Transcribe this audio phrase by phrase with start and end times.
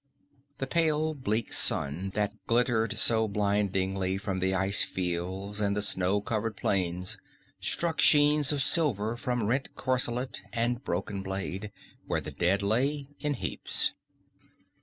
[0.57, 6.21] The pale bleak sun that glittered so blindingly from the ice fields and the snow
[6.21, 7.17] covered plains
[7.59, 11.71] struck sheens of silver from rent corselet and broken blade,
[12.07, 13.93] where the dead lay in heaps.